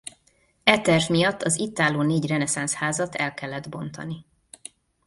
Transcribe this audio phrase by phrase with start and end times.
[0.63, 4.25] E terv miatt az itt álló négy reneszánsz házat el kellett bontani.